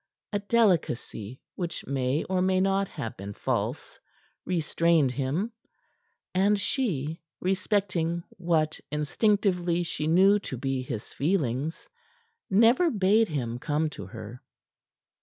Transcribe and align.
A 0.33 0.39
delicacy, 0.39 1.41
which 1.53 1.85
may 1.85 2.23
or 2.23 2.41
may 2.41 2.59
not 2.59 2.87
have 2.87 3.15
been 3.17 3.33
false, 3.33 3.99
restrained 4.45 5.11
him. 5.11 5.51
And 6.33 6.59
she, 6.59 7.21
respecting 7.39 8.23
what 8.31 8.79
instinctively 8.89 9.83
she 9.83 10.07
knew 10.07 10.39
to 10.39 10.57
be 10.57 10.81
his 10.81 11.13
feelings, 11.13 11.87
never 12.49 12.89
bade 12.89 13.27
him 13.27 13.59
come 13.59 13.91
to 13.91 14.07
her. 14.07 14.41